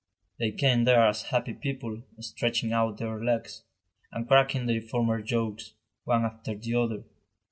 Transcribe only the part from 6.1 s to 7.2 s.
after the other.